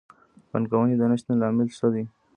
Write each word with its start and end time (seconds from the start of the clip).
د 0.37 0.41
پانګونې 0.51 0.95
د 0.97 1.01
نه 1.11 1.15
شتون 1.19 1.35
لامل 1.41 1.67
څه 1.77 1.87
دی؟ 1.93 2.03